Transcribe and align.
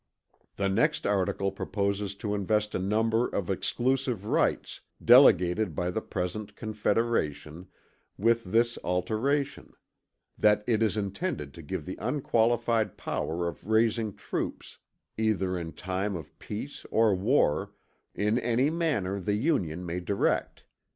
"The 0.55 0.67
next 0.67 1.05
article 1.05 1.51
proposes 1.51 2.15
to 2.15 2.33
invest 2.33 2.73
a 2.73 2.79
number 2.79 3.27
of 3.27 3.51
exclusive 3.51 4.25
rights, 4.25 4.81
delegated 5.05 5.75
by 5.75 5.91
the 5.91 6.01
present 6.01 6.55
confederation, 6.55 7.67
with 8.17 8.45
this 8.45 8.79
alteration: 8.83 9.73
that 10.39 10.63
it 10.65 10.81
is 10.81 10.97
intended 10.97 11.53
to 11.53 11.61
give 11.61 11.85
the 11.85 11.99
unqualified 12.01 12.97
power 12.97 13.47
of 13.47 13.67
raising 13.67 14.15
troops, 14.15 14.79
either 15.19 15.55
in 15.55 15.71
time 15.71 16.15
of 16.15 16.35
peace 16.39 16.83
or 16.89 17.13
war, 17.13 17.73
in 18.15 18.39
any 18.39 18.71
manner 18.71 19.19
the 19.19 19.35
Union 19.35 19.85
may 19.85 19.99
direct. 19.99 20.63